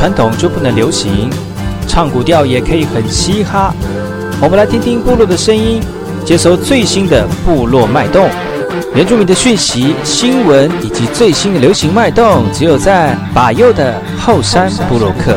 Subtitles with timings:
[0.00, 1.28] 传统就不能流行，
[1.86, 3.70] 唱古调也可以很嘻哈。
[4.40, 5.78] 我们来听听部落的声音，
[6.24, 8.26] 接收最新的部落脉动、
[8.94, 15.36] 原住民的讯息、新闻以及最新的流行脉动，只有在把右的后山部落克。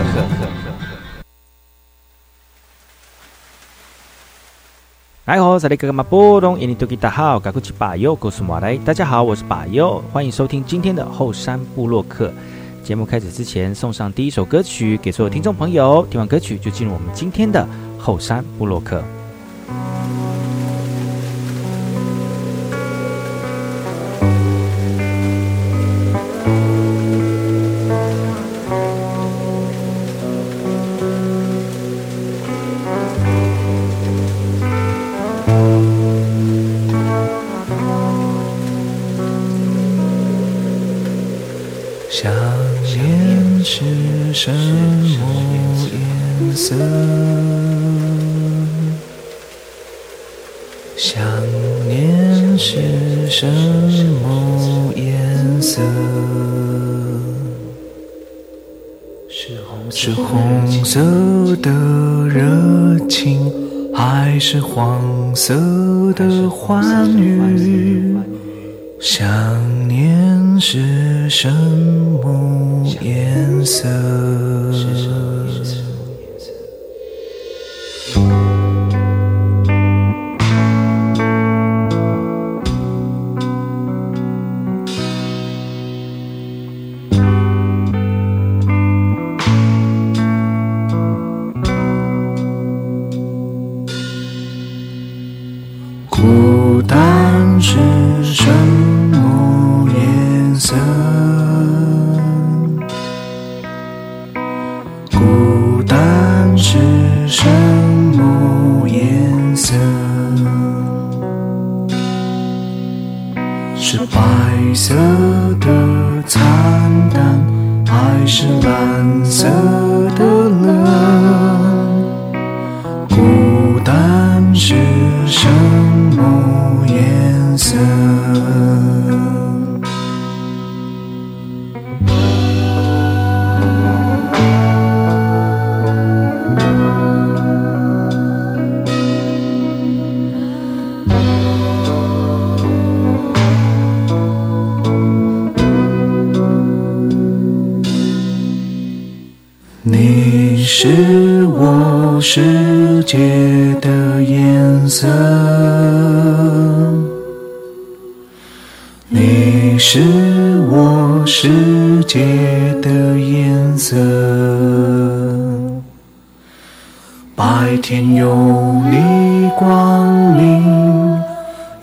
[5.25, 12.31] 来好，这里哥哥马波东，印尼多吉大好，赶快去把右，告诉马来，大家好，我是把右，欢迎收听今天的后山部落客。
[12.83, 17.65] 节目开始之前，送上第一首歌曲给所有听众朋友，听完歌曲就进入我们今天的
[17.97, 19.01] 后山部落客。
[66.27, 68.15] 的欢愉，
[68.99, 69.27] 想
[69.87, 73.87] 念是什么颜色？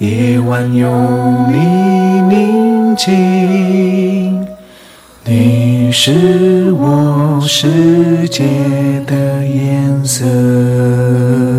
[0.01, 0.89] 夜晚有
[1.51, 1.59] 你
[2.35, 4.47] 宁静
[5.27, 8.47] 你是我世界
[9.07, 11.50] 的颜色。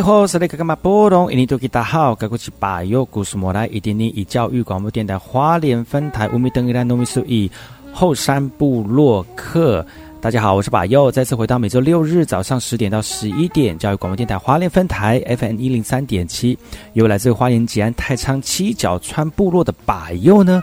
[0.00, 1.30] 那个干嘛波动？
[1.32, 7.50] 印尼多吉大好，该过去把右故事莫来，一点点以教育广播电台花莲分台乌米登伊拉诺米苏以
[7.92, 9.84] 后山部落客。
[10.20, 16.58] 大家好，我是把右，再次回到每周六日早上十点到十一点，教育广播电台花莲分台 FM 一零三点七，
[16.92, 20.62] 由来自花莲吉安太仓七角川部落的把右呢。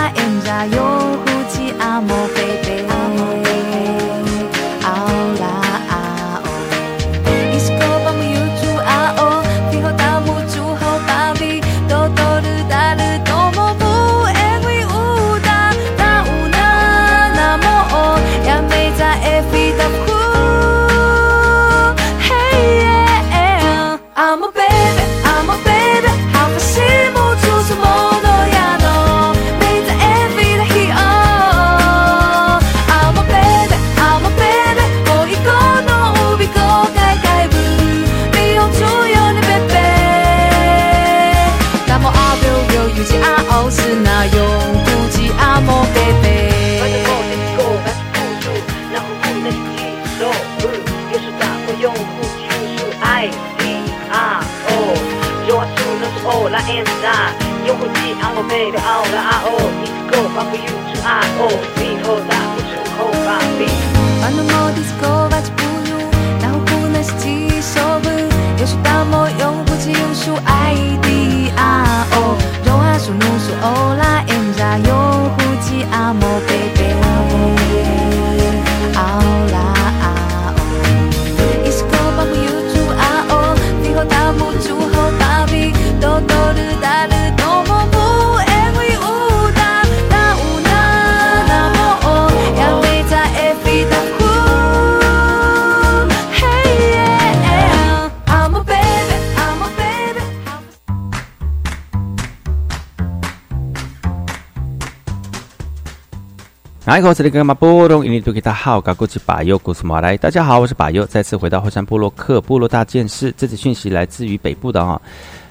[106.91, 110.17] 来，我是那个马波隆，印尼多吉他好，高过去巴佑古斯马来。
[110.17, 113.33] 大家好，我是巴佑，再次回到后山部落克部落大件事。
[113.37, 115.01] 这次讯息来自于北部的哈、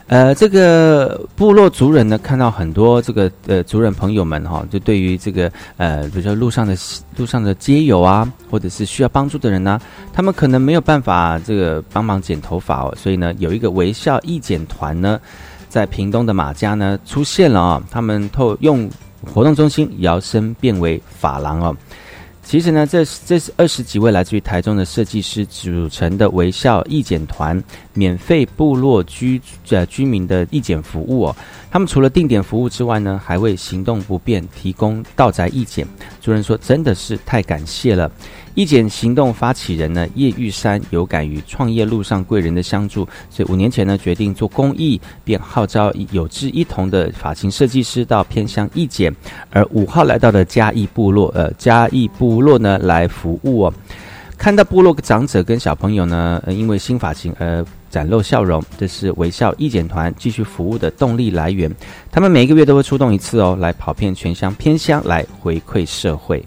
[0.08, 6.76] 呃，这个部落族人呢，看到很多这个呃族人朋友们哈、就对于这个呃，比如说路上的
[7.16, 9.81] 路上的街友啊，或者是需要帮助的人呢、
[10.12, 15.19] 他们可能没有办法这个帮忙剪头发哦，所以呢，有一个微笑义剪团呢，
[15.70, 18.87] 在屏东的马家呢出现了啊、他们透用
[19.26, 21.76] 活动中心摇身变为法廊哦。
[22.43, 27.62] 其实呢，这这是二十几位来自于台中的设计师组成的微笑义剪团，
[28.00, 29.38] 免费部落居
[29.69, 31.37] 呃居民的义剪服务哦。
[31.70, 35.87] 他们除了定点服务之外呢，还为行动不便提供到宅义剪。
[36.20, 38.11] 主任说，真的是太感谢了。
[38.55, 49.14] 义剪行动发起人呢叶玉山有感于创业路上贵人的相助，所以五年前呢决定做公益，便号召有志一同的发型设计师到偏乡义剪，
[49.50, 53.73] 而五号来到的嘉义部落，呃嘉义部落呢来服务哦。
[54.37, 61.70] 看到部落长者跟小朋友呢，呃、因为新发型而展露笑容，这是微笑义检团继续服务的动力来源。
[62.10, 66.42] 他们每个月都会出动一次哦，来跑遍全乡偏乡，来回馈社会。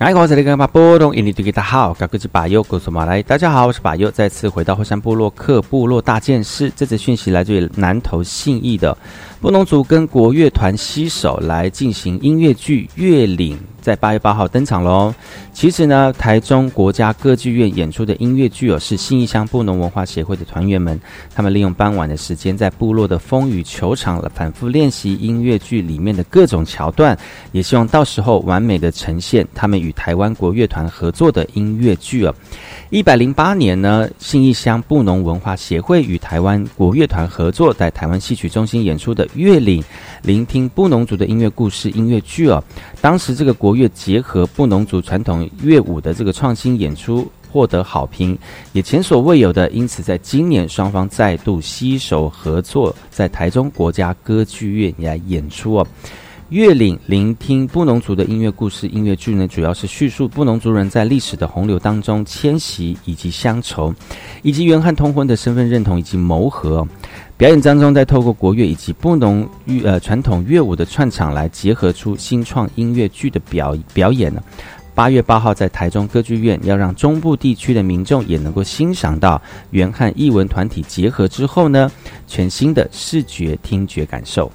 [0.00, 6.72] 来，我是那个马波东，印尼对给大家好，我是巴佑，告诉马来，大家好，我是巴尤，再次回到后山部落克部落大件事。
[6.74, 8.96] 这次讯息来自于南投信义的
[9.42, 13.58] 布农族跟国乐团携手来进行音乐剧《月岭》。
[13.80, 15.14] 在八月八号登场喽。
[15.52, 20.98] 其实呢，台中国家歌剧院演出的音乐剧哦，是新义乡布农文化协会的团员们，
[21.34, 27.16] 他们利用傍晚的时间，在部落的风雨球场反复练习音乐剧里面的各种桥段，
[27.52, 32.34] 也希望到时候完美的呈现他们与台湾国乐团合作的音乐剧哦。
[32.90, 39.82] 一百零八年呢，信义乡布农文化协会与台湾国乐团合作，在台湾戏曲中心演出的《月岭》，
[40.22, 42.62] 聆听布农族的音乐故事音乐剧哦。
[43.00, 48.38] 当时这个国乐结合布农族传统乐舞的这个创新演出获得好评，
[48.72, 55.86] 也前所未有的，因此在今年双方再度携手合作，在台中国家歌剧院来演出哦。
[56.50, 63.94] 月岭聆听布农族的音乐故事音乐剧呢，主要是叙述布农族人在历史的洪流当中迁徙以及乡愁，
[64.42, 66.84] 以及原汉通婚的身份认同以及谋合。
[67.36, 74.42] 表演当中，再透过国乐以及布农乐呃传统乐舞的串场来结合出新创音乐剧的表表演呢。
[74.94, 81.90] 八月八号在台中歌剧院，要让中部地区的民众也能够欣赏到原汉艺文团体结合之后呢，
[82.26, 84.50] 全新的视觉听觉感受。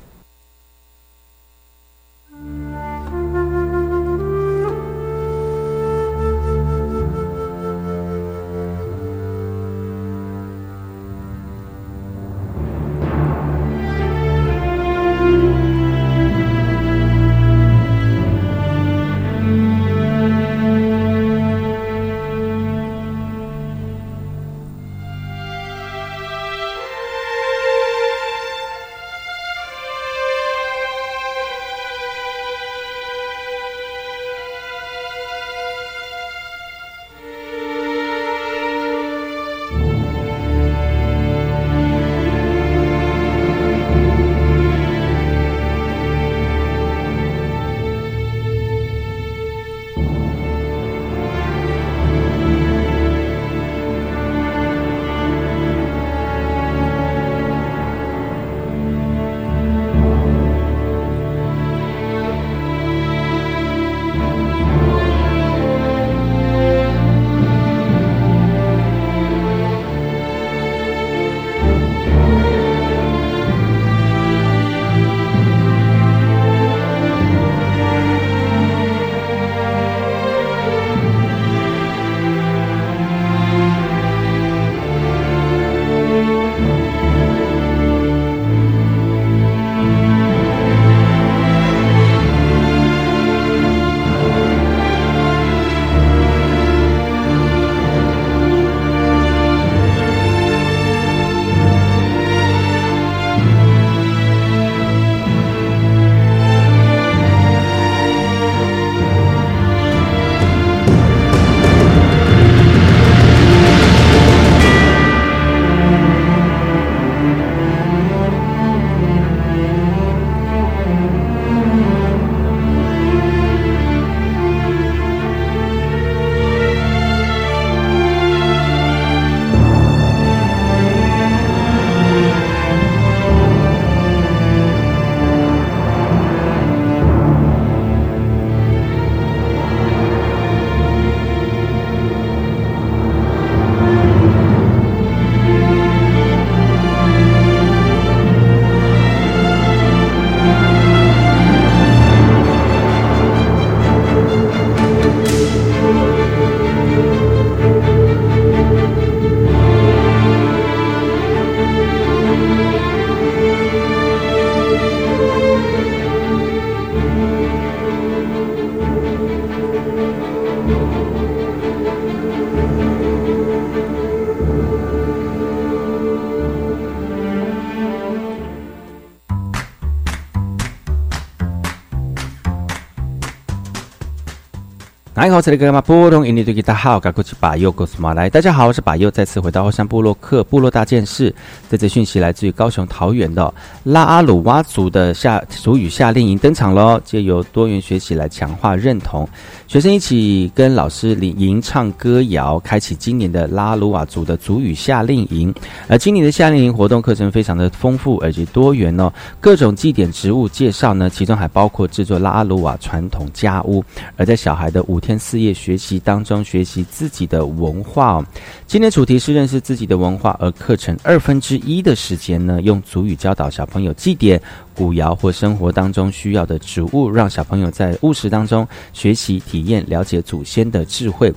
[185.25, 188.29] 你好，这里是马波东印尼对吉他好，赶过去把右告诉马来。
[188.29, 191.33] 大家好，我是把右，再次回到后山部落克部落大件事。
[191.67, 193.51] 这则讯息来自于高雄桃园的
[193.85, 199.27] 拉阿鲁哇族的夏族语夏令营登场喽，借由多元学习来强化认同。
[199.65, 205.51] 学生一起跟老师领吟唱歌谣，开启今年的拉阿鲁瓦族的族语夏令营。
[205.87, 213.83] 而今年的夏令营活动课程非常的丰富而且多元哦，各种祭典植物介绍呢，其中还包括制作拉阿鲁瓦传统家屋。
[214.17, 215.14] 而在小孩的五天。
[215.17, 218.25] 四业学习当中学习自己的文化哦。
[218.67, 224.41] 今天主题是认识自己的文化，而课程二分之一的时间呢，用足语教导小朋友祭典、
[224.73, 231.33] 古谣或生活当中需要的植物，让小朋友在务实当中学习、体验、了解祖先的智慧。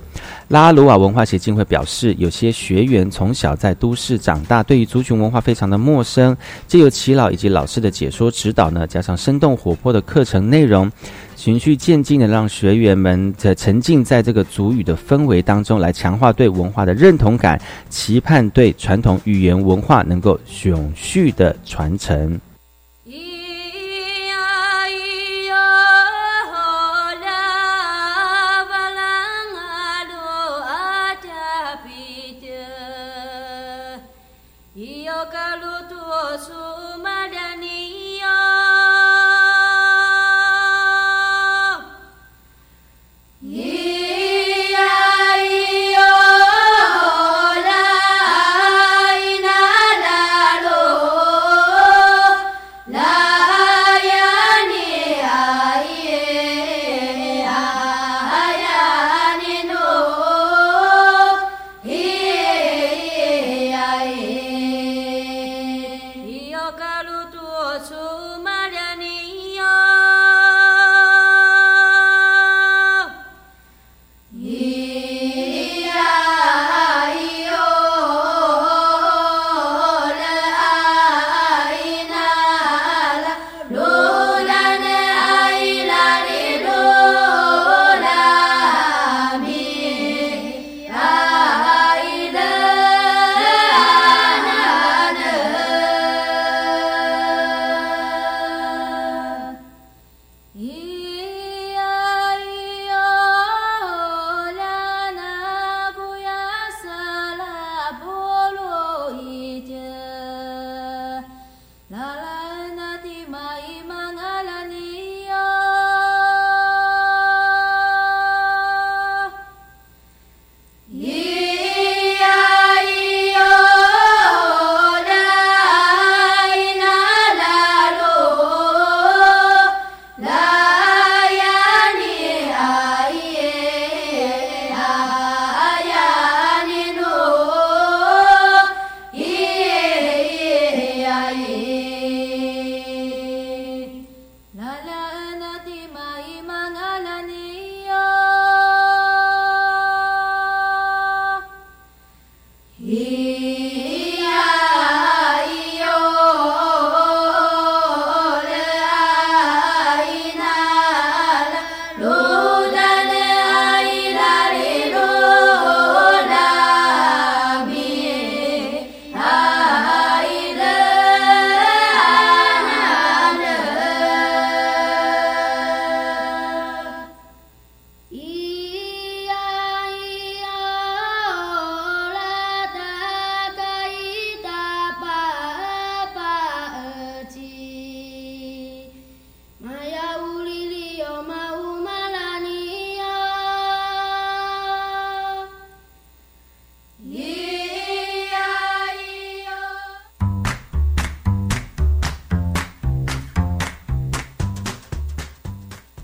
[0.47, 6.35] 拉鲁瓦文化协进会表示，有些学员从小在都市长大，对于族群文化非常的陌生。
[6.67, 10.91] 借由耆老以及老师的解说指导呢，加上生动活泼的课程内容，
[11.39, 17.57] 循序渐进的让学员们在沉浸在这个主语的氛围当中，来强化对文化的认同感，
[17.89, 22.37] 期盼对传统语言文化能够永续的传承。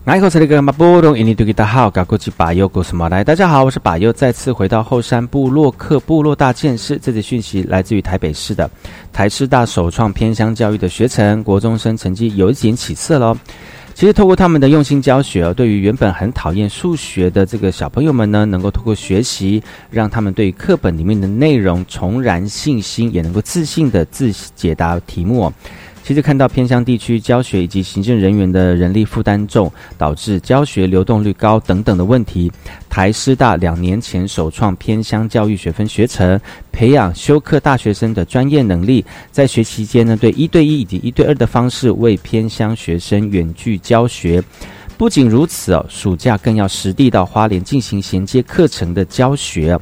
[0.05, 3.23] 大号，嘎古吉巴尤古什么来？
[3.23, 6.99] 大家好，我是巴尤，再次回到后山部落克部落大件事。
[7.01, 8.69] 这则讯息来自于台北市的
[9.11, 13.35] 台师大首创偏乡教育的学程，国中生成绩有一点起色喽。
[13.95, 25.51] 其实透过他们的用心教学，对于原本很讨厌数学的这个小朋友们呢，能够透过学习，让他们对课本里面的内容重燃信心，也能够自信的自解答题目。
[26.05, 32.51] 其实看到偏乡地区教学以及行政人员的人力负担重，导致教学流动率高等等的问题。
[32.87, 36.39] 台师大两年前首创偏乡教育学分学程，
[36.71, 44.43] 培养修课大学生的专业能力，在学期间呢，对一对一以及一对二的方式为偏乡学生远距教学。
[44.97, 49.77] 不仅如此哦，暑假更要实地到花莲进行衔接课程的教学。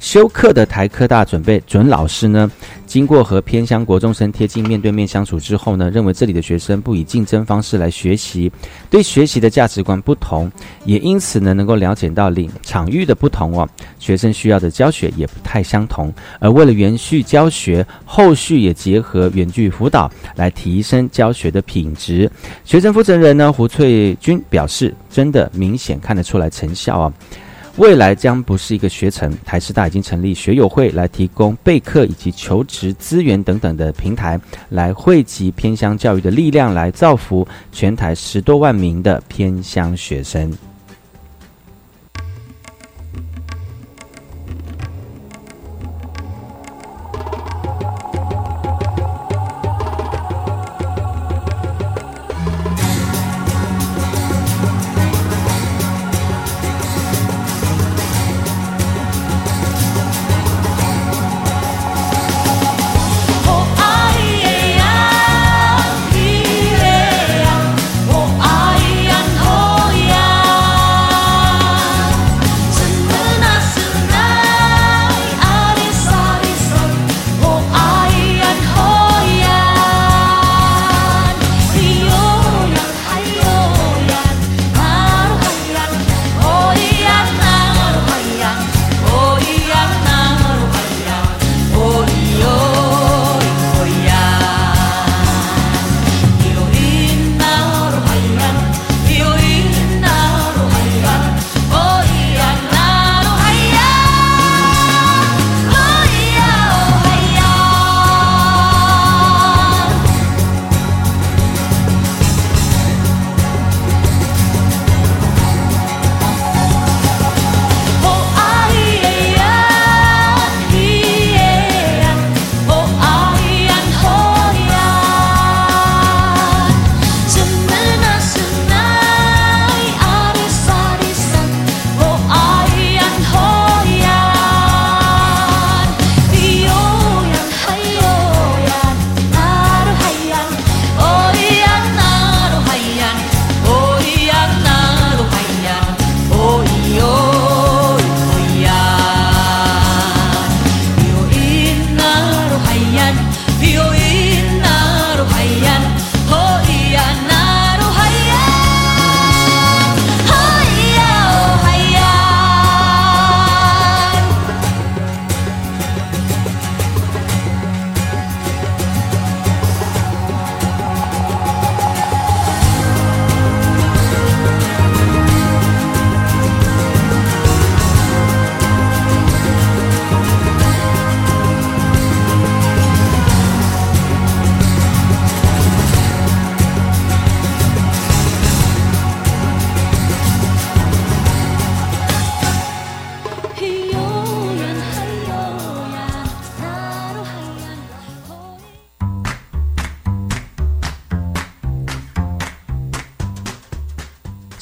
[0.00, 2.50] 修课的台科大准备准老师呢，
[2.86, 8.50] 经过和偏乡国中生贴近面对面相处之后呢，认为这里的学生不以竞争方式来学习，
[8.88, 10.50] 对学习的价值观不同，
[10.84, 13.68] 也因此呢能够了解到领场域的不同哦，
[13.98, 16.12] 学生需要的教学也不太相同。
[16.38, 22.30] 而为了延续教学，后续也结合远距辅导来提升教学的品质。
[22.64, 27.12] 学生负责人呢胡翠君表示，真的明显看得出来成效啊。
[27.78, 40.50] 未来将不是一个学程，台师大已经成立学友会来提供备课以及求职资源等等的平台，来汇集偏乡教育的力量，来造福全台十多万名的偏乡学生。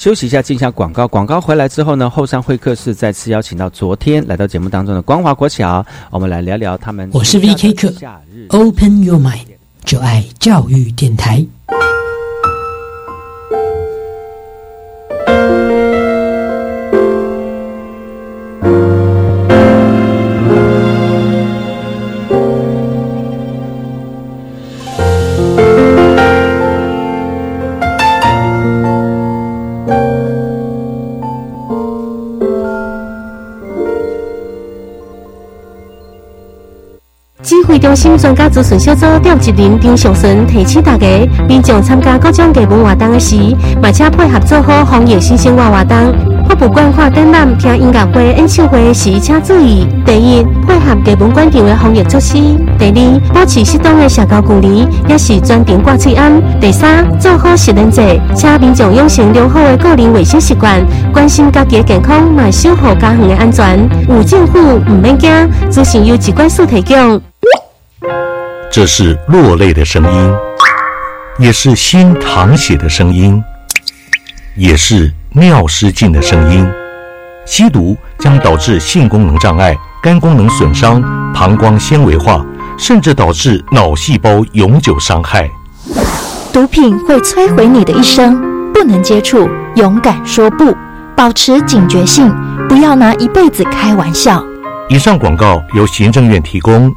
[0.04, 1.08] 休息一下，进一下广告。
[1.08, 7.08] 广告回来之后呢，后山会客室再次邀请到昨天来到节目当中的光华国小，我们来聊聊他们。
[7.10, 7.90] 我是 VK 课
[8.50, 9.46] ，Open Your Mind，
[9.82, 11.46] 就爱教育电台。
[38.04, 41.06] 中心专家咨询小组调集人张尚顺提醒大家：
[41.48, 43.34] 民众参加各种艺文活动时，
[43.82, 45.96] 马且配合做好防疫新生活活动。
[46.58, 52.36] 博物馆看展览、听音乐会、演唱会时，请注意：第一，配合艺文馆场的防疫措施；
[52.78, 58.02] 第二，保持适当的社交距离，也是专程挂嘴安；第三，做好食人者，
[58.34, 63.88] 请民众养成良好的个人卫生习惯，关心家己的健康，也守护家园的安全。
[64.10, 65.30] 有政府唔免惊，
[65.70, 67.18] 资讯由机关所提供。
[68.74, 70.34] 这是落泪的声音，
[71.38, 73.40] 也是心淌血的声音，
[74.56, 76.68] 也是尿失禁的声音。
[77.46, 81.00] 吸毒将导致性功能障碍、肝功能损伤、
[81.32, 82.44] 膀胱纤维化，
[82.76, 85.48] 甚至导致脑细胞永久伤害。
[86.52, 90.76] 毒品会摧毁你的一生，不能接触，勇敢说不，
[91.14, 92.28] 保持警觉性，
[92.68, 94.44] 不要拿一辈子开玩笑。
[94.88, 96.92] 以上广告由行政院提供。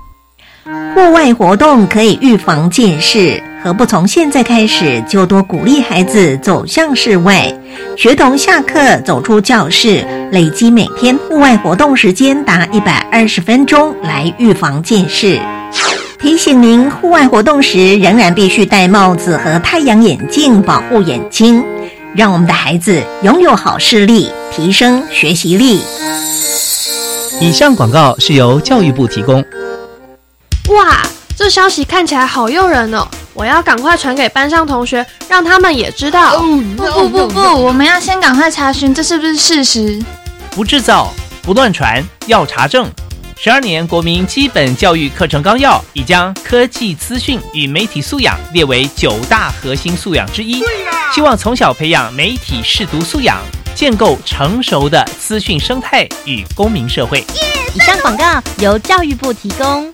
[0.98, 7.54] 户外活动可以预防近视，何不从现在开始就多鼓励孩子走向室外？
[7.96, 15.40] 学童下课走出教室，累积每天户外活动时间达一百二十分钟，来预防近视。
[16.18, 21.64] 提醒您，户外活动时仍然必须戴帽子和太阳眼镜保护眼睛，
[22.16, 25.80] 让我们的孩子拥有好视力，提升学习力。
[27.40, 29.46] 以上广告是由教育部提供。
[30.68, 31.02] 哇，
[31.36, 33.08] 这消息看起来好诱人哦！
[33.34, 36.38] 我要赶快传给班上同学，让他们也知道。
[36.40, 40.04] 不不不不，我们要先赶快查询这是不是事实。
[40.52, 42.92] 不制造，不乱传，要查证。
[43.40, 50.62] 十二年国民基本教育课程纲要已将科技资讯与媒体素养列为九大核心素养之一，
[51.14, 53.38] 希望从小培养媒体视读素养，
[53.74, 57.24] 建构成熟的资讯生态与公民社会。
[57.74, 59.94] 以上广告由教育部提供。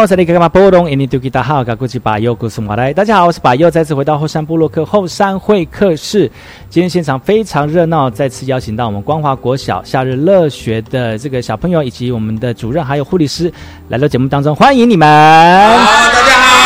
[0.00, 2.92] 我是李格玛波隆，印尼土著大号，噶古吉巴尤古斯马来。
[2.92, 6.28] 大家好，我是巴尤，再次回到后山部落克后山会客室。
[6.68, 13.52] 今天现场非常热闹，再次邀请到我们光华国小夏日乐学的这个小朋友，以及我们的主任还有护理师
[13.88, 15.08] 来到节目当中，欢迎你们！
[15.08, 16.58] 好，大家好！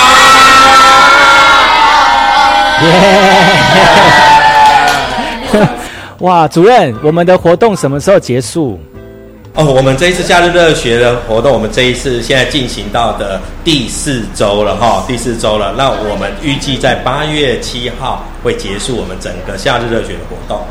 [5.52, 5.68] 耶！
[6.20, 8.80] 哇，主任，我们的活动什么时候结束？
[9.58, 15.74] 哦，我们这一次夏日热学的活动，我们这一次现在进行到的第四周了哈，第四周了。
[15.76, 20.64] 那我们预计在八月七号会结束我们整个夏日热学的活动。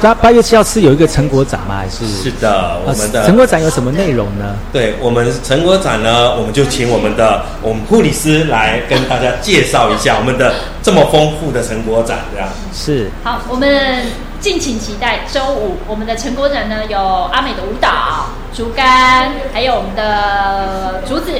[0.00, 1.76] 八八月七号是有一个成果展吗？
[1.76, 2.06] 还是？
[2.06, 4.56] 是的，我们的成果展有什么内容呢？
[4.72, 13.10] 对我们成果展呢，我们就请我们的我们护理师来跟大家介绍一下我们的这么丰富的成果展，这样是。
[13.24, 14.02] 好，我们。
[14.38, 16.98] 敬请期待周五我们的成果展呢，有
[17.32, 21.32] 阿美的舞蹈、竹竿，还有我们的竹子、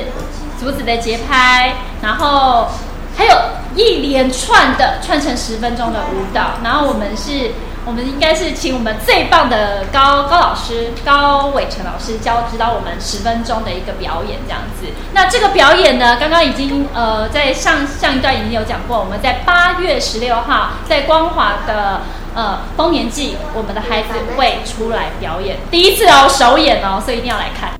[0.59, 2.69] 竹子的节拍，然后
[3.15, 3.37] 还有
[3.77, 6.53] 一连串的串成十分钟的舞蹈。
[6.65, 7.51] 然后我们是，
[7.87, 14.87] 我们应该是请我们最棒的高高老师高伟成老师教指导我们十分钟的一个表演这样子。
[15.13, 22.01] 那这个表演呢，刚刚已经呃在上上一段已经有讲过，我们在八月十六号在光华的。
[22.37, 27.71] 呃，丰年祭，我们的孩子会出来表演，第一次哦，首演哦，所以一定要来看。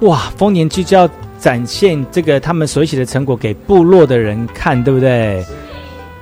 [0.00, 1.06] 哇，丰年祭就要
[1.38, 5.44] 展现这个他们所写的成果给部落的人看，对不对？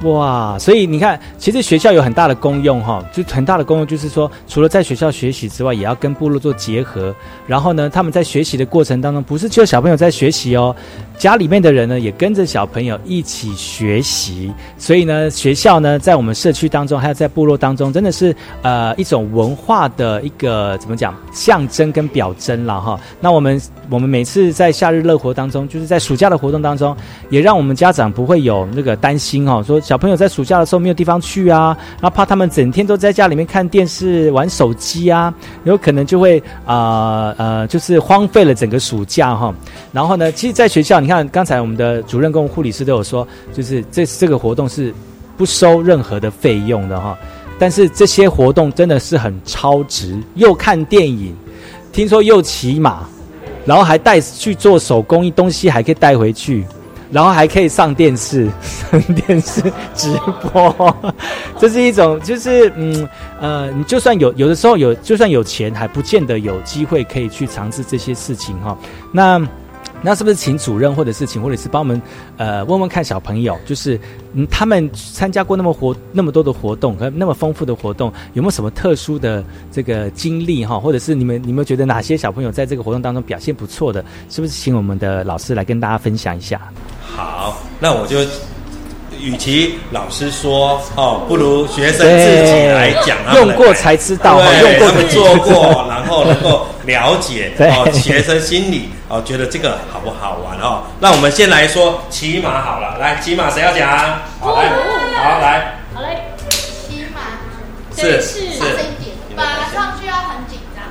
[0.03, 7.15] 哇，所以你看，其实学校有很大的功用哈，就很大的功用就是说，除了在学校学习之外，也要跟部落做结合。
[7.47, 10.75] 然后呢，他们在学习的过程当中，不是只有小朋友在学习哦，
[11.21, 14.51] 家里面的人呢也跟着小朋友一起学习。
[14.79, 22.99] 所以呢，学校呢在我们社区当中，还有在部落当中，真的是呃一种文化的一个怎么讲象征跟表征了哈。
[23.21, 26.97] 那我们我们每次在夏日乐活当中，就是在暑假的活动当中，
[27.29, 29.79] 也让我们家长不会有那个担心哦，说。
[29.79, 39.53] 小朋友在暑假的时候没有地方去啊，然后怕他们整天都在家里面看电视、玩手机啊，有可能就会啊呃，就是荒废了整个暑假哈。
[39.91, 44.95] 然后呢，其实，在学校，你看刚才我们的主任跟护理师都有说，就是这这个活动是
[45.37, 47.19] 不收任何的费用的哈。
[47.59, 51.37] 但是这些活动真的是很超值，又看电影，
[51.93, 53.01] 听说又骑马，
[53.67, 56.65] 然后还带去做手工艺东西，还可以带回去。
[57.11, 59.61] 然后还可以上电视，上电视
[59.97, 60.17] 直
[60.53, 60.97] 播，
[61.59, 63.09] 这是一种，就是嗯
[63.41, 68.79] 呃，你就算有有的时候有，就算有钱，还不见得有机会可以去尝试这些事情哈。
[69.11, 69.45] 那。
[70.03, 72.01] 那是不是请主任或者是请护理师帮我们
[72.37, 73.99] 呃问问看小朋友，就是
[74.33, 80.79] 嗯他们参加过那么活那么多的活动和那么丰富的活动，有没有什么特殊的这个经历哈？
[80.79, 86.61] 或者是你们你们觉得哪些小朋友在这个活动当中表现不错的，是不是请我们的老师来跟大家分享一下？
[87.15, 88.19] 好，那我就。
[89.21, 100.83] 与其老师说哦，不如学生自己来讲，用过才知道，用过做过，然后能够了解哦学生心理哦，觉得这个好不好玩哦？
[100.99, 103.89] 那我们先来说骑马好了，来骑马谁要讲？
[104.41, 104.69] 好来，
[105.23, 107.21] 好来，好嘞，骑马。
[107.97, 108.41] 是是，
[109.37, 110.83] 本来上去要很紧张，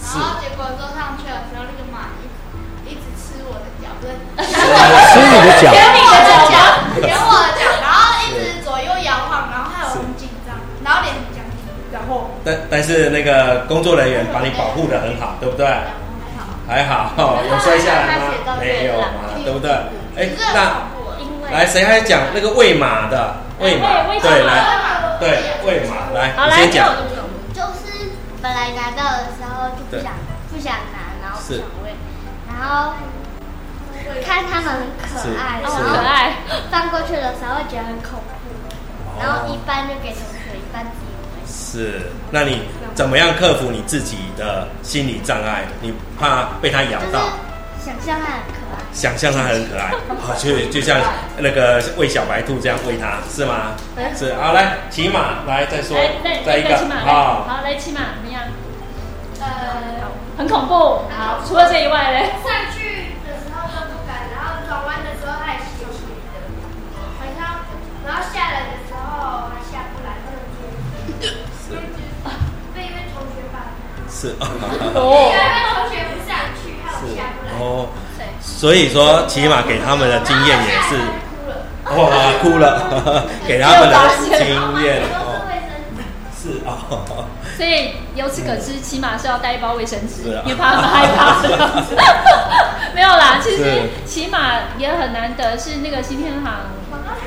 [0.00, 4.10] 然后结果坐上去了，然后那个马一一直吃我的脚，不是？
[5.12, 5.64] 吃你的脚。
[12.44, 15.66] 但但是那个工作人员把你保护的很好，对不对？
[16.68, 18.56] 还好，有摔下来吗？
[18.58, 19.70] 没有嘛，对不对？
[20.16, 23.34] 哎，那来谁还讲那个喂马的？
[23.58, 26.94] 喂马，对，来，对，喂马，来，你先讲。
[27.52, 30.12] 就是本来拿到的时候就不想
[30.50, 31.94] 不想拿，然后不想喂，
[32.48, 32.94] 然后
[34.24, 35.04] 看他们很可
[35.38, 36.32] 爱，哦，可爱，
[36.70, 38.34] 放过去的时候会觉得很恐怖，
[39.20, 41.11] 然后一半就给同学，一半自己喂。
[41.52, 42.62] 是，那你
[42.94, 45.64] 怎么样克服你自己的心理障碍？
[45.82, 47.28] 你怕被它咬到？
[47.84, 48.80] 想象它很可爱。
[48.92, 50.98] 想象它很可爱， 好，就就像
[51.38, 53.72] 那个喂小白兔这样喂它，是吗？
[54.16, 55.96] 是，好，来骑马，来再说，
[56.44, 58.42] 再一个，好，好，来骑马怎么样？
[59.40, 60.74] 呃，很恐怖。
[61.10, 62.30] 好，除了这以外嘞？
[62.44, 65.52] 上去的时候都不敢，然后转弯的时候它
[74.22, 74.28] 是，
[74.94, 75.42] 哦，因为
[75.74, 77.50] 同学不上去，害我下不来。
[77.58, 77.88] 哦。
[78.40, 80.94] 所以说，起码给他们的经验也是，
[81.98, 83.98] 哇，哭了， 给他们的
[84.38, 84.46] 经
[84.84, 85.42] 验哦，
[86.40, 87.26] 是哦。
[87.56, 91.42] 所以由此可知，起码是要带一包卫生纸，因为怕他们害怕。
[92.94, 96.70] 没有啦，其实起码也很难得，是那个新天堂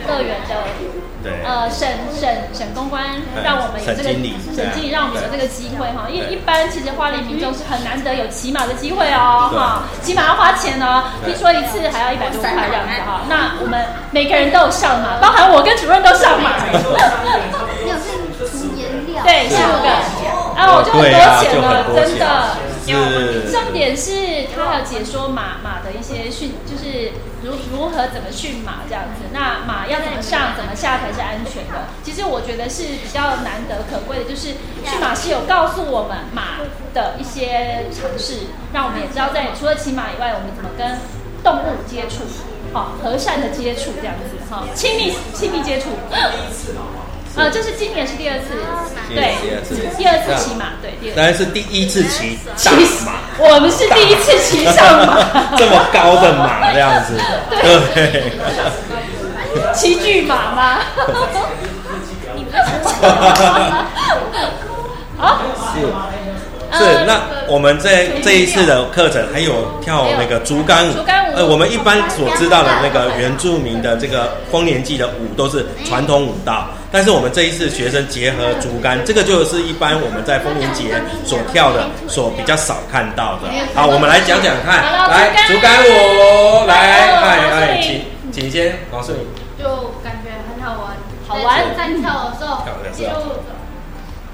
[0.07, 0.55] 乐园的。
[1.45, 1.87] 呃，省
[2.19, 3.03] 省省公关
[3.43, 13.21] 让我们有这个省经理让我们有这个机会哈，因为一般其实花莲民众是很难得有骑马的机会哦哈，骑马要花钱哦，听说一次还要一百多块这样子哈。
[13.29, 16.51] 那我们每个人都有上马，包含我跟主任都上马。
[17.85, 18.17] 有是
[18.49, 19.87] 涂颜料，对，十五个，
[20.57, 22.25] 啊，我就很多钱了，真的。
[23.51, 26.64] 重点是他还有解说马马的一些训，就是
[27.45, 29.29] 如如何怎么驯马这样子。
[29.31, 31.85] 那马要怎么上怎么下才是安全的？
[32.03, 36.57] 其实我觉得是比较难得可贵的，就是驯马师有告诉我们马
[36.93, 40.97] 的一些常识，让我们也知道在除了骑马以外，我们怎么跟
[41.43, 42.23] 动物接触，
[42.73, 45.89] 好和善的接触这样子，哈，亲密亲密接触。
[47.37, 48.45] 呃，这是今年是第二次，
[49.13, 49.35] 对，
[49.97, 50.33] 第二次。
[50.41, 51.15] 骑马，对，第二。
[51.15, 52.69] 当然是第一次骑骑
[53.05, 55.17] 马，我们是第一次骑上马，
[55.57, 57.19] 这么高的马 这样子，
[57.93, 58.31] 对，
[59.73, 60.79] 骑巨马吗？
[65.17, 65.39] 好，
[65.73, 65.81] 是。
[65.81, 65.87] 是，
[67.05, 70.93] 那我们在这一次的课程还有跳那个竹竿舞。
[70.93, 71.35] 竹竿舞。
[71.35, 80.95] 呃，我们一般所知道的那个原住民的这个丰年祭的舞都是传统舞蹈，但是我们这一次学生结合竹竿，这个就是一般我们在丰年节
[81.25, 83.49] 所跳的，所比较少看到的。
[83.73, 88.01] 好，我们来讲讲看，来竹竿舞，来，哎哎，请
[88.31, 89.19] 请先告诉你。
[89.61, 89.67] 就
[90.01, 90.95] 感觉很好玩，
[91.27, 91.63] 好玩。
[91.77, 92.63] 在跳的时候，
[92.95, 93.41] 就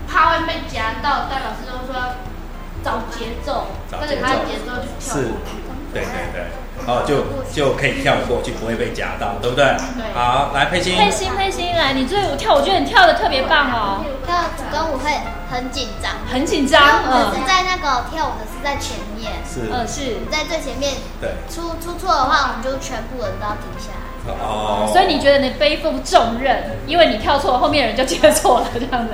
[0.08, 2.00] 怕会被夹到，但老师都说。
[2.84, 5.58] 找节奏，跟着他的节奏去跳过去。
[5.94, 6.48] 对对对，
[6.88, 9.66] 哦，就就可以跳过去，不会被夹到，对不对？
[10.00, 10.14] 对。
[10.14, 10.96] 好，来佩欣。
[10.96, 14.06] 佩欣，佩欣，来，你这舞跳，我觉得你跳的特别棒哦。
[14.26, 15.12] 跳主跟舞会
[15.52, 16.80] 很紧张，很紧张。
[17.04, 20.96] 我是在那个跳舞的是在前面，是，嗯，是在最前面。
[21.20, 21.36] 对。
[21.50, 24.11] 出出错的话，我们就全部人都要停下来。
[24.28, 29.14] 哦，所以你觉得你背负重任，因为你跳错，后面人就接错了，这样子。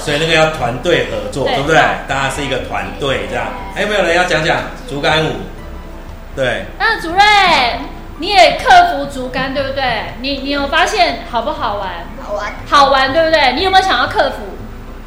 [0.00, 1.76] 所以那个要团队合作，对不对？
[2.08, 3.46] 大家是一个团队，这样。
[3.74, 5.30] 还有没有人要讲讲竹竿舞？
[6.34, 6.64] 对。
[6.78, 7.20] 那主任，
[8.18, 10.14] 你也克服竹竿，对不对？
[10.20, 11.90] 你你有发现好不好玩？
[12.20, 13.52] 好玩，好玩，对不对？
[13.54, 14.38] 你有没有想要克服？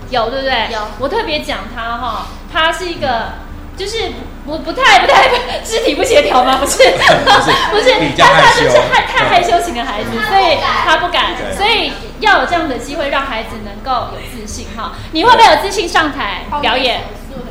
[0.10, 0.72] 有，对不对？
[0.72, 0.80] 有。
[1.00, 3.34] 我特别讲他哈，他是一个。
[3.78, 3.98] 就是
[4.46, 5.30] 不不太不太
[5.64, 6.58] 肢体不协调吗？
[6.60, 6.78] 不是
[7.72, 11.36] 不是，但他就是害太害羞型的孩子，所以他不敢。
[11.56, 14.94] 所以要有这样的机会，让孩子能够有自信哈。
[15.12, 17.02] 你会不会有自信上台表演？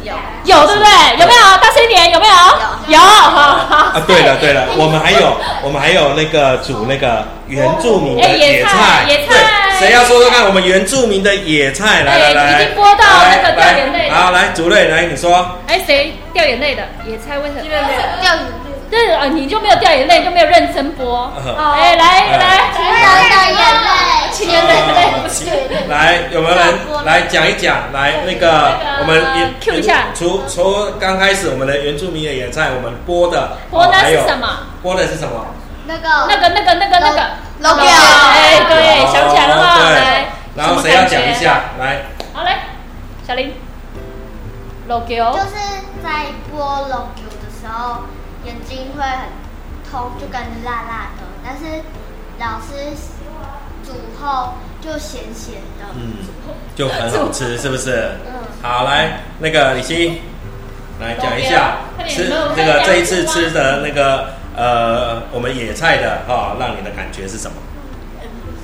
[0.02, 0.14] 有
[0.44, 1.20] 有对不对？
[1.20, 1.40] 有没有？
[1.60, 2.34] 大声一点，有没有？
[2.88, 4.02] 有有好好啊！
[4.06, 9.34] 对了对了， 我们还有我们还有那个煮那个原住民的野菜，野菜。
[9.78, 10.44] 谁要说说看？
[10.46, 14.10] 我们原住民的野菜，来来来，已经播到那个掉眼泪。
[14.10, 15.56] 好，来主队来，你说。
[15.66, 16.82] 哎，谁掉眼泪的？
[17.06, 17.62] 野菜为什么？
[17.62, 18.52] 掉眼泪。
[18.90, 21.32] 对啊，你就没有掉眼泪，就没有认真播。
[21.56, 23.99] 哎，来来，情人的眼泪，
[24.40, 25.44] 情人的眼泪不是。
[25.88, 26.74] 来，有没有人
[27.04, 27.92] 来讲一讲？
[27.92, 30.06] 来，那个我们 Q 一下。
[30.14, 34.48] 除除刚开始我们的原住民的野菜，我们播的播的是什么？
[34.82, 35.46] 播的是什么？
[35.86, 37.20] 那个那个那个那个那个
[37.60, 37.82] logo。
[37.82, 39.78] 哎，对，想起来了哈。
[39.90, 40.26] 来，
[40.56, 41.60] 然后谁要讲一下？
[41.78, 42.52] 来，好嘞，
[43.26, 43.54] 小林。
[44.88, 45.54] logo 就是
[46.02, 48.02] 在播 logo 的时候。
[48.42, 49.28] 眼睛会很
[49.92, 51.82] 痛就感觉辣辣的，但是
[52.38, 52.96] 老师
[53.90, 55.86] 煮后就咸咸的。
[55.94, 56.14] 嗯，
[56.76, 58.12] 就很好吃，是不是？
[58.26, 58.32] 嗯。
[58.62, 60.20] 好，来那个李欣，
[61.00, 67.56] 来讲一下吃这个这一次吃的那个呃我们野菜的哈，让你的感觉是什么？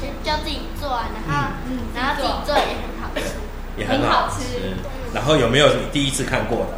[0.00, 3.22] 就叫自己做，然后嗯，然后自己做也很好吃，
[3.76, 4.74] 也很好吃。
[5.14, 6.72] 然后有没有你第一次看过的？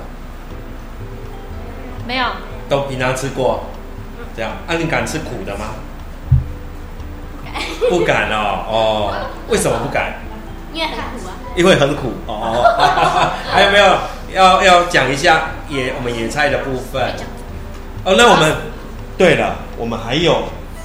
[2.06, 2.24] 没有。
[2.68, 3.64] 都平常吃过，
[4.36, 4.52] 这样。
[4.66, 5.74] 啊，你敢吃苦的吗？
[7.88, 9.14] 不敢哦，哦，
[9.48, 10.14] 为什么不敢？
[10.72, 11.32] 因为很苦啊。
[11.56, 12.64] 因为很苦哦。
[13.50, 13.84] 还有没有
[14.34, 17.02] 要要讲一下野我们野菜的部分？
[18.04, 18.54] 哦，那我们
[19.16, 20.44] 对了，我们还有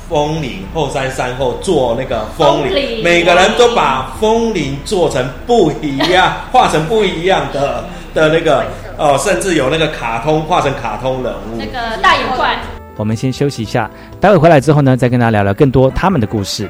[0.10, 8.66] 风铃后山山后做那个风铃，每个人都把风铃做成不一样， 画成不一样的的那个
[8.98, 12.58] 哦，甚至有那个卡通画成卡通人物，那个大眼怪。
[12.96, 13.90] 我们先休息一下，
[14.20, 16.70] 待会回来之后呢，再跟大家聊聊更多他们的故事。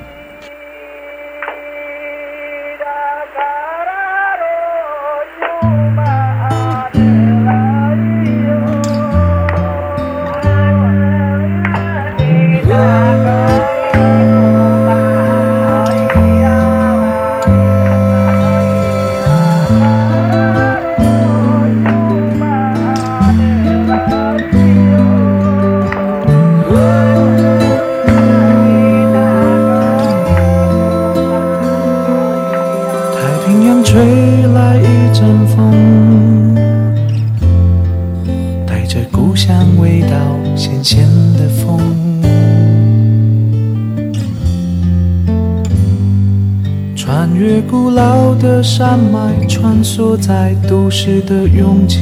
[49.96, 52.00] 坐在都市的拥挤，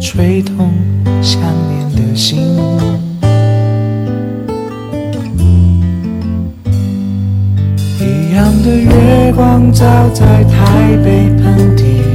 [0.00, 0.72] 吹痛
[1.20, 2.38] 想念的心。
[8.00, 12.09] 一样的月光照在台北盆地。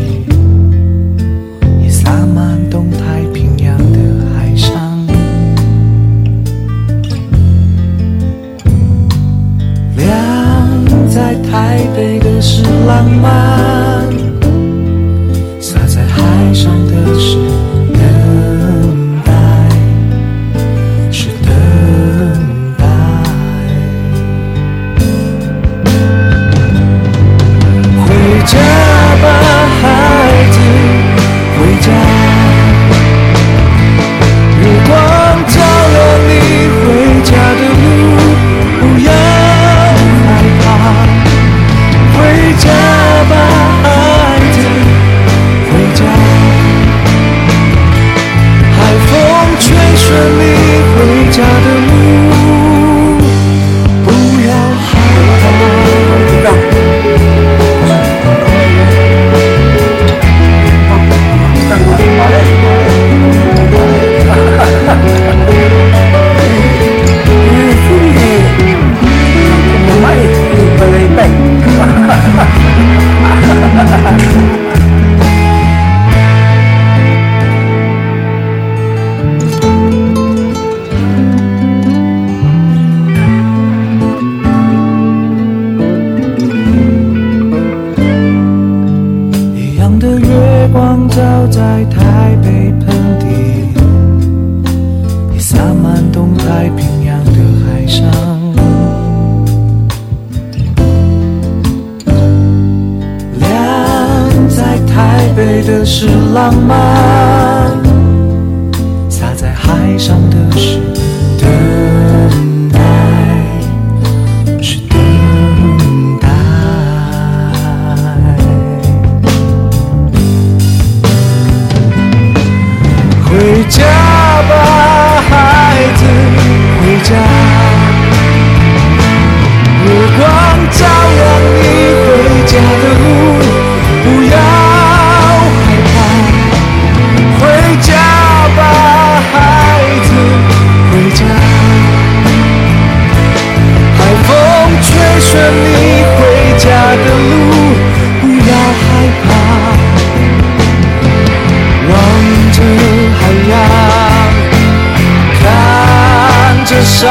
[156.96, 157.10] 看着山，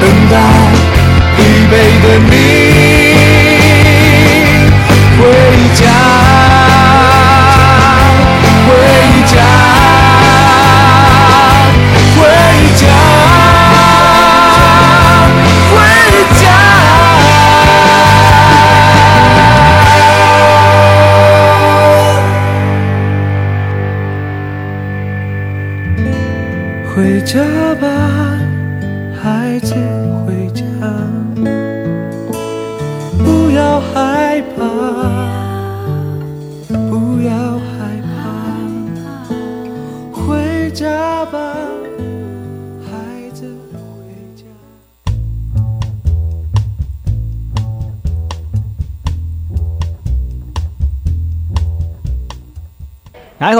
[0.00, 0.38] 等待
[2.30, 2.49] 疲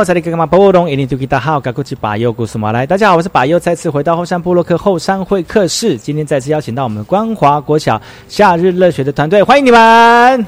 [0.01, 0.46] 我这里干嘛？
[0.46, 2.86] 波隆，一定就给大家好，赶快去把右故事马来。
[2.86, 5.98] 大家好，我是把右，再次回到后山部落克后山会客室。
[5.98, 10.46] 今天再次邀请到我们光华国小夏日热血的团队，欢迎你们！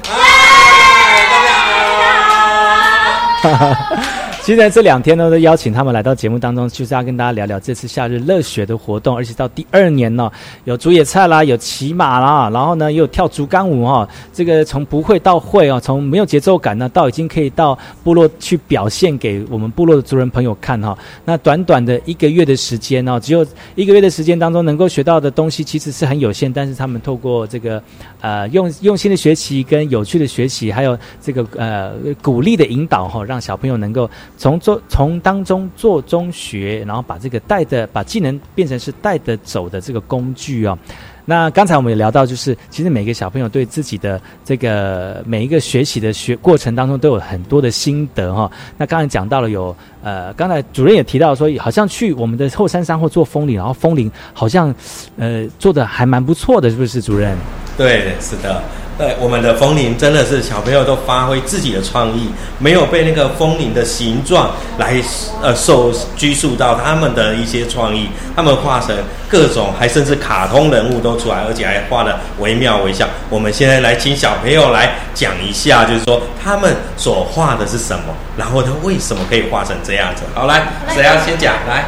[4.43, 10.29] 其实在这两天呢，都邀请他们来到节目当中，就是要跟大家聊聊这次夏日乐学的活动，而且到第二年呢，
[10.65, 27.81] 有竹野菜啦，有骑马啦，然后呢也有跳竹竿舞哈、这个从不会到会哦，从没有节奏感呢，到已经可以到部落去表现给我们部落的族人朋友看哈、那短短的一个月的时间哦，只有一个月的时间当中能够学到的东西其实是很有限，但是他们透过这个
[28.19, 40.77] 呃用用心的学习跟有趣的学习，还有这个呃鼓励的引导哈、让小朋友能够从做从当中做中学，然后把这个带的把技能变成是带的走的这个工具哦。
[41.25, 49.73] 那刚才我们也聊到，就是其实每个小朋友对自己的这个每一个学习的学过程当中都有很多的心得哈、那刚才讲到了有
[50.03, 54.75] 呃，刚才主任也提到说，好像去我们的后山山或做风铃，然后风铃好像
[55.15, 57.37] 呃做的还蛮不错的，是不是主任？
[57.77, 58.61] 对，是的，
[58.95, 62.29] 对，我们的风铃真的是小朋友都发挥自己的创意，
[62.59, 65.01] 没有被那个风铃的形状来
[65.41, 68.95] 呃受拘束到他们的一些创意，他们画成
[69.27, 73.07] 各种，还甚至卡通人物都出来，而且还画的惟妙惟肖。
[73.31, 80.21] 我们现在来请小朋友来讲一下，就是说他们所画的是什么，然后他为什么可以画成这样子。
[80.35, 81.55] 好，来，谁要先讲？
[81.67, 81.85] 来，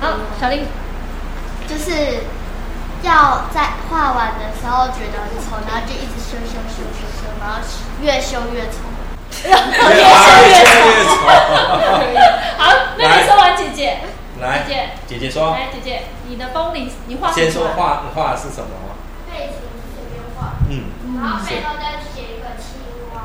[0.00, 0.62] 好，小林，
[1.68, 2.18] 就是
[3.08, 7.56] 要在画完的时候觉得很丑，然后就一直修修修修修，然后
[8.02, 8.84] 越修越丑。
[9.32, 11.10] 越修越丑。
[12.58, 12.62] 好，
[12.98, 14.00] 妹妹说完，姐姐，
[14.40, 18.68] 来，姐姐，姐姐说，来，姐姐，你的风铃，你画什么先说画你画的是什么？
[19.26, 19.56] 背景
[19.96, 22.76] 随便画，嗯，然后背后再写一个青
[23.14, 23.16] 蛙。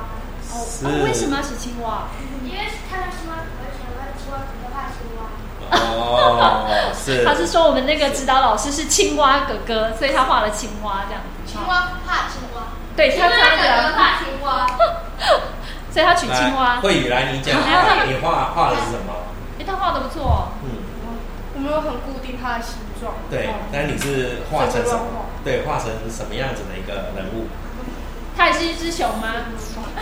[0.47, 2.07] 是哦，为什么要写青蛙？
[2.45, 5.22] 因为看到青蛙，我就想到青蛙，可怕青蛙。
[5.71, 11.29] 哦，是，他是说我们那个指导老师是青蛙哥哥，所以他画了青蛙这样子。
[11.45, 14.67] 青蛙怕青蛙，对，他青蛙他哥哥怕青蛙。
[15.93, 16.81] 所以他取青蛙。
[16.81, 19.29] 慧宇来，你讲，你画画的是什么？
[19.59, 20.53] 哎，他画的不错。
[20.63, 20.81] 嗯，
[21.53, 23.13] 我没有很固定他的形状。
[23.29, 25.29] 对，但你是画成什么？
[25.45, 27.45] 对，画成什么样子的一个人物？
[28.43, 29.33] 它也是一只熊吗？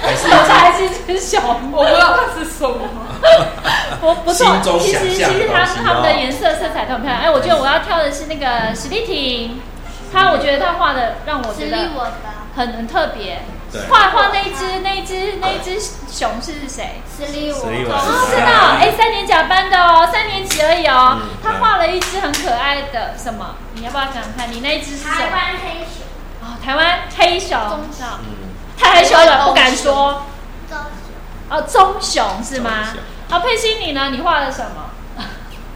[0.02, 1.39] 还是它还是一只熊？
[1.72, 2.76] 我不知道它是什么。
[4.02, 7.22] 不不错其实其实他东西他们的哦颜色色彩都很漂亮。
[7.22, 9.62] 哎，我觉得我要挑的是那个史丽婷，
[10.12, 11.78] 他我觉得他画的让我觉得
[12.56, 13.80] 很很特别对。
[13.89, 15.80] 画画那一只那一只那一只
[16.10, 17.02] 熊是谁？
[17.16, 21.30] 史丽史丽文哦，真的哦，哎，三年甲班的哦，三年级而已哦嗯。
[21.44, 23.56] 他画了一只很可爱的什么？
[23.76, 24.52] 你要不要想想看？
[24.52, 25.16] 你那一只是什么？
[25.16, 26.02] 台湾黑熊。
[26.62, 28.20] 哦，台湾黑熊，棕哦
[28.78, 30.24] 太害羞了，不敢说。
[30.70, 30.78] 棕
[31.49, 32.88] 哦，棕熊是吗？
[33.30, 34.09] 好，佩西你呢？
[34.12, 34.91] 你画了什么？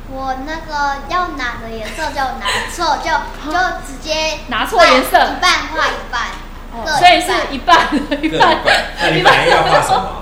[0.07, 3.11] 我那个要拿的颜色就拿错，就
[3.51, 7.87] 就直接拿错颜色一半画一半，所以是一半
[8.21, 8.57] 一半。
[9.01, 10.21] 那你本来要画什么？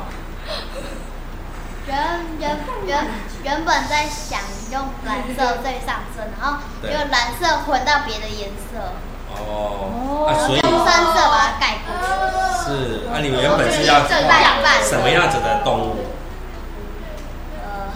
[1.86, 2.58] 原原
[2.88, 3.08] 原
[3.44, 4.40] 原本在想
[4.72, 8.94] 用蓝色最上色，然后对用蓝色混到别的颜色，
[9.42, 12.06] 哦，啊，所以用深色把它盖过去。
[12.64, 14.14] 是，啊，你原本是要什
[15.00, 15.96] 么样子的动物？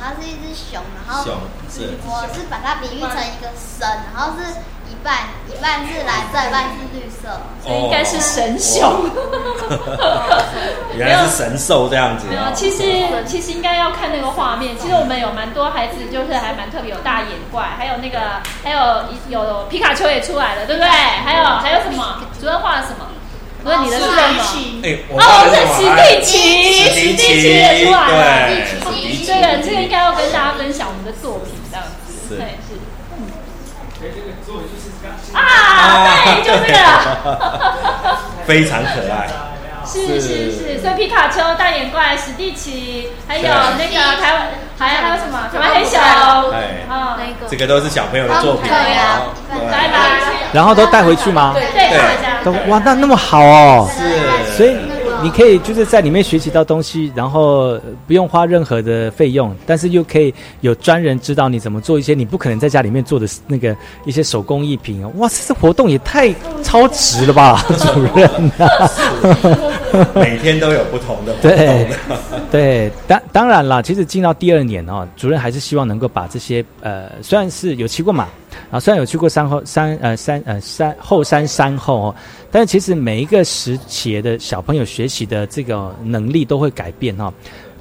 [0.08, 1.34] 呃，它是一只熊，然后熊
[1.70, 4.44] 是我是把它比喻成一个神，然后是
[4.90, 7.42] 一半一半是蓝色，一半是绿色。
[7.62, 9.10] 所以应该是神熊。
[10.96, 12.52] 原来是神兽这样子没有，哦。
[12.56, 12.84] 其实
[13.28, 14.78] 其实应该要看那个画面。
[14.78, 20.90] 其实我们有蛮多孩子，就是还蛮特别，有大眼怪，还有那个，还有有皮卡丘也出来了，对不对？
[20.90, 22.22] 还有还有什么？
[22.40, 23.06] 主任画了什么？
[23.68, 24.16] 主任你的是什么？
[25.12, 26.32] 哦，是史蒂奇，
[26.88, 28.56] 史蒂奇也出来了。
[28.56, 32.14] 对史蒂奇这个这个应该要跟大家分享我们的作品，这样子。
[32.30, 32.80] 是对，是。
[35.34, 36.80] 啊，对，就这个。
[38.48, 39.28] 非常可爱。
[39.88, 40.52] 是是。
[40.52, 45.50] 是，所以皮卡丘、大眼怪、史蒂奇，还有那个台湾，还还有什么？
[45.52, 46.00] 台湾黑熊，
[46.52, 47.18] 哎啊，
[47.50, 49.22] 这个都是小朋友的作品对呀
[49.52, 49.98] 拜拜。
[50.54, 51.54] 然后都带回去吗？
[51.54, 52.44] 对，带回家。
[52.44, 53.90] 都哇，那那么好哦。
[53.92, 54.78] 是，所以
[55.24, 65.12] 你可以就是在里面学习到东西，然后不用花任何的费用，但是又可以有专人指导你怎么做一些你不可能在家里面做的那个一些手工艺品哦。
[65.18, 68.90] 哇，这活动也太超值了吧， 主任啊！
[70.14, 72.40] 每天都有不同的活动。
[72.52, 78.28] 对，当当然啦，其实进到第二年哦，主任还是希望能够把这些呃，虽然是有骑过马。
[78.70, 82.16] 啊，虽然有去过山后山呃山呃山后山山后哦，
[82.52, 87.34] 但是其实每一个时期的小朋友学习的这个能力都会改变哈。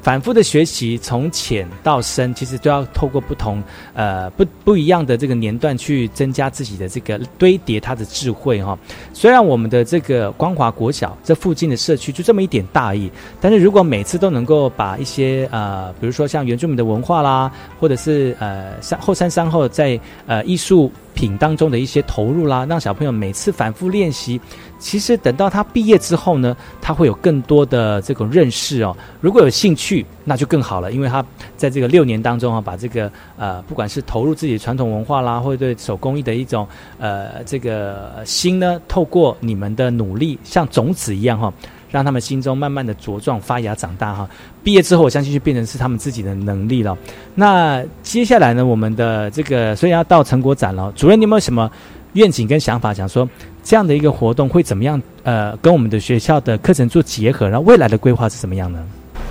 [0.06, 3.60] 反复的学习，从浅到深，其实都要透过不同
[3.92, 8.78] 呃不不一样的这个年段去增加自己的这个堆叠他的智慧哈。
[9.12, 17.50] 虽然我们的这个光华国小这附近的社区就这么一点大意，但是如果每次都能够把一些呃，比如说像原住民的文化啦，
[17.80, 19.98] 或者是呃山后山山后在
[20.28, 20.88] 呃艺术。
[21.16, 24.38] 品当中的一些投入啦，让小朋友每次反复练习，
[24.78, 28.96] 其实等到他毕业之后呢，他会有更多的这种认识哦。
[29.20, 31.24] 如果有兴趣，那就更好了，因为他
[31.56, 36.66] 在这个六年当中啊，把这个呃，不管是投入自己的传统文化啦，或者对手工艺的一种
[36.98, 41.52] 呃这个心呢，透过你们的努力，像种子一样哈。
[41.88, 44.28] 让他们心中慢慢的茁壮发芽长大哈，
[44.62, 46.98] 毕业之后我相信就变成是他们自己的能力了。
[47.34, 51.70] 那接下来呢，我们的这个所以要到成果展了，主任你有没有什么
[52.14, 53.26] 愿景跟想法，想说
[53.66, 55.02] 这样的一个活动会怎么样？
[55.24, 58.78] 呃，跟我们的学校的课程做结合，然后未来的规划是怎么样呢？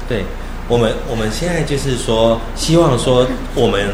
[0.09, 0.23] 对
[0.67, 3.25] 我们，我们现在就是说，希望说
[3.55, 3.89] 我们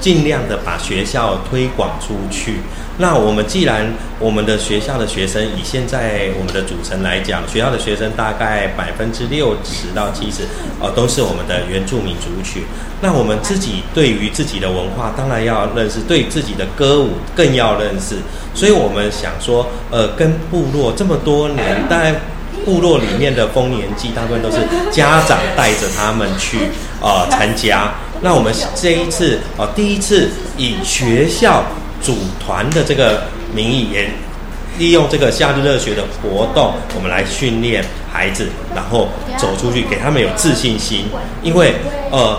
[0.00, 2.54] 尽量的把学校推广出去。
[2.98, 10.44] 那我们既然我们的学校的学生以现在我们的组成来讲，学校的学生大概百分之六十到七十，
[10.80, 12.62] 呃，都是我们的原住民族群。
[13.02, 18.16] 那我们自己对于自己的文化，当然要认识，对自己的歌舞更要认识。
[18.54, 22.16] 所以我们想说，呃，跟部落这么多年，当然
[22.64, 24.56] 部落里面的丰年祭，大部分都是
[24.90, 26.56] 家长带着他们去
[27.02, 27.92] 呃参加。
[28.22, 31.62] 那我们这一次呃第一次以学校。
[32.02, 33.24] 组团的这个
[33.54, 34.10] 名义，也
[34.78, 41.06] 利用这个夏日热学的活动，我们来训练孩子，然后走出去，给他们有自信心。
[41.42, 41.74] 因为
[42.10, 42.38] 呃，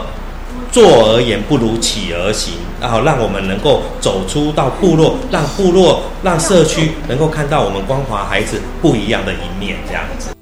[0.72, 10.37] 坐而言不如起而行，然后让我们能够走出到部落，让部落、让社区能够看到我们光华孩子不一样的一面，这样子。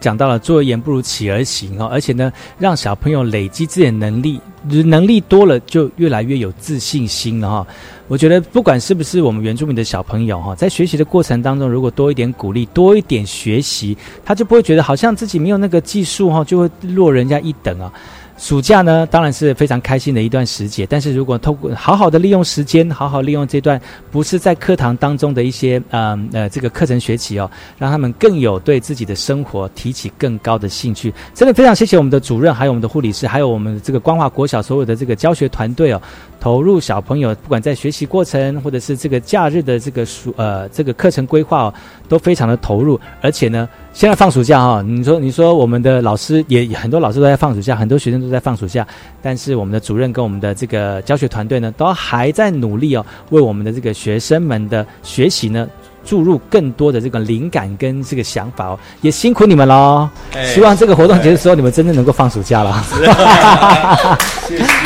[0.00, 4.40] 讲到了坐而言不如起而行哦，而且呢，让小朋友累积自己的能力，
[4.84, 7.66] 能力多了就越来越有自信心了哈。
[8.06, 17.92] 我觉得不管是不是我们原住民的小朋友哈，在学习的过程当中，如果多一点鼓励，多一点学习，他就不会觉得好像自己没有那个技术哈，就会落人家一等啊。
[18.38, 20.86] 暑假呢，当然是非常开心的一段时节。
[20.86, 23.78] 但是如果透过好好的利用时间，好好利用这段
[24.12, 31.12] 不是在课堂当中的一些呃呃这个课程学习哦，让他们更有对自己的生活提起更高的兴趣。
[31.34, 36.00] 真的非常谢谢我们的主任，还有我们的护理师，还有我们这个光华国小所有的这个教学团队哦。
[36.40, 41.74] 投入小朋友，不管在学习过程，或者是这个假日的这个暑呃这个课程规划哦，
[42.08, 42.98] 都非常的投入。
[43.20, 43.68] 而且呢，
[43.98, 48.86] 现在放暑假哈，你说你说我们的老师也很多老师都在放暑假，很多学生都在放暑假，
[49.20, 55.66] 但是我们的主任跟我们的这个教学团队呢，都还在努力哦，为我们的这个学生们的学习呢。
[56.04, 60.08] 注入更多的这个灵感跟这个想法哦， 也辛苦你们喽！
[60.54, 62.82] 希望这个活动结束之后，你们真正能够放暑假了。
[64.48, 64.77] 谢谢。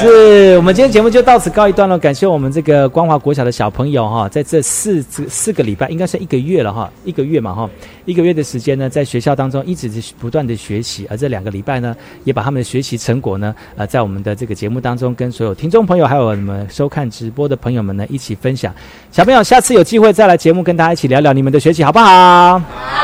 [0.00, 7.70] 是我们今天节目就到此告一段落，感谢我们这个光华国小的小朋友哈，在这四这四个礼拜，应该是一个月了哈，一个月嘛哈，
[8.04, 18.74] 一个月的时间呢，在学校当中一直是不断的学习，而这两个礼拜呢，也把他们的学习成果呢，呃，在我们的这个节目当中，跟所有听众朋友还有你们收看直播的朋友们呢，一起分享。
[19.10, 20.66] 小朋友，下次有机会再来节目。
[20.66, 21.98] 跟大家一起聊聊你们的学习好不？
[22.00, 22.95] 好。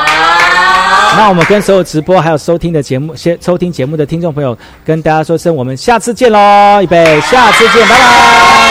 [1.17, 6.81] 那我们跟所有直播还有收听的节目、先收听节目的听众朋友，跟大家说声，我们下次见喽！
[6.81, 8.62] 预备，下次见，拜拜。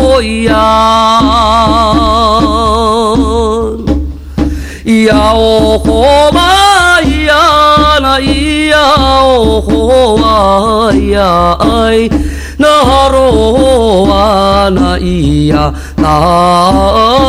[0.00, 1.20] 哦呀
[4.84, 7.34] 咿呀哦豁巴咿呀
[8.00, 12.08] 那咿呀哦豁哇咿呀哎
[12.58, 16.08] 那罗哇那咿呀那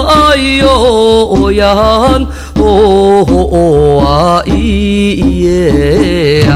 [0.07, 1.75] 哎呦呀
[2.55, 3.25] 哦
[4.03, 6.49] 哇咿呀